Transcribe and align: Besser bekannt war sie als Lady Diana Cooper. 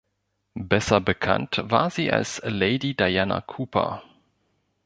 Besser 0.55 0.99
bekannt 0.99 1.61
war 1.65 1.91
sie 1.91 2.11
als 2.11 2.41
Lady 2.43 2.95
Diana 2.95 3.39
Cooper. 3.41 4.01